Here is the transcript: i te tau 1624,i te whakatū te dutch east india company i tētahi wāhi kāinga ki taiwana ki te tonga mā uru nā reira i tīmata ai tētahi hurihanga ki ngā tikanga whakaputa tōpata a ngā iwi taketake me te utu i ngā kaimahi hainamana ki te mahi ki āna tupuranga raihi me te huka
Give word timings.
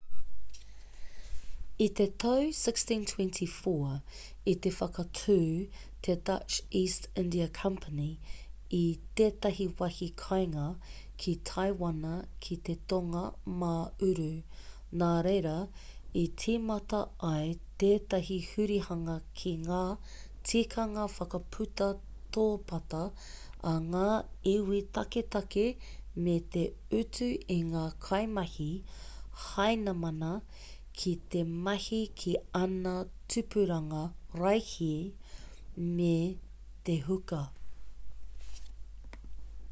i 1.85 1.87
te 1.99 2.05
tau 2.21 2.45
1624,i 2.51 4.53
te 4.65 4.71
whakatū 4.77 5.35
te 6.07 6.15
dutch 6.29 6.55
east 6.79 7.05
india 7.23 7.47
company 7.57 8.07
i 8.79 8.97
tētahi 9.21 9.67
wāhi 9.81 10.07
kāinga 10.23 10.63
ki 11.23 11.33
taiwana 11.51 12.13
ki 12.45 12.57
te 12.69 12.75
tonga 12.93 13.21
mā 13.65 13.69
uru 14.09 14.29
nā 15.03 15.11
reira 15.29 15.53
i 16.23 16.25
tīmata 16.45 17.03
ai 17.31 17.51
tētahi 17.85 18.39
hurihanga 18.51 19.17
ki 19.43 19.55
ngā 19.69 19.83
tikanga 20.51 21.05
whakaputa 21.19 21.91
tōpata 22.37 23.03
a 23.73 23.73
ngā 23.93 24.05
iwi 24.55 24.81
taketake 24.99 25.67
me 26.23 26.37
te 26.53 26.65
utu 27.01 27.29
i 27.57 27.59
ngā 27.73 27.85
kaimahi 28.05 28.71
hainamana 29.45 30.31
ki 31.01 31.11
te 31.33 31.41
mahi 31.67 31.99
ki 32.21 32.31
āna 32.61 32.93
tupuranga 33.33 34.01
raihi 34.41 34.93
me 35.99 36.15
te 36.89 36.97
huka 37.09 37.41